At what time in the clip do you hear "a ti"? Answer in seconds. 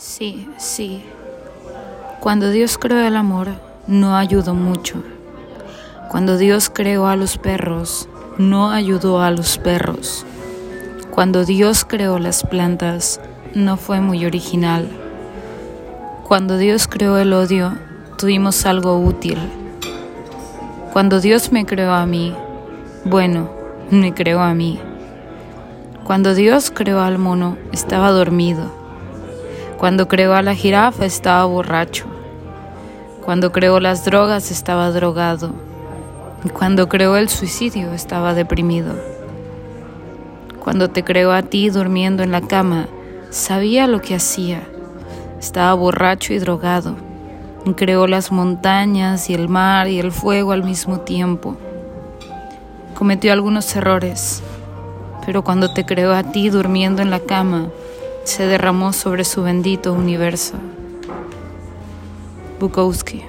41.32-41.70, 56.12-56.50